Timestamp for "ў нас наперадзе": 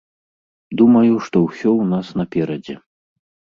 1.67-2.79